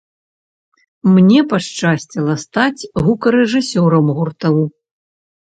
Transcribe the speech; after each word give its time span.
Мне 1.17 1.39
пашчасціла 1.51 2.35
стаць 2.45 2.87
гукарэжысёрам 3.05 4.05
гурту. 4.21 4.67